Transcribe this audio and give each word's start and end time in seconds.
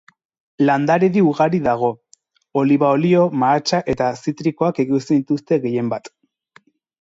Landaredi 0.67 1.21
ugari 1.31 1.59
dago; 1.67 1.89
oliba-olioa, 2.61 3.27
mahatsa 3.43 3.83
eta 3.95 4.09
zitrikoak 4.23 4.81
ekoizten 4.87 5.21
dituzte 5.21 5.61
gehienbat. 5.69 6.11